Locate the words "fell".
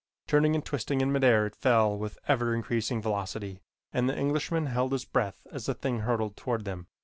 1.55-1.95